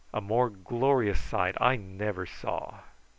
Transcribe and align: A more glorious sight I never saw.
A 0.15 0.19
more 0.19 0.49
glorious 0.49 1.21
sight 1.21 1.55
I 1.61 1.75
never 1.75 2.25
saw. 2.25 2.79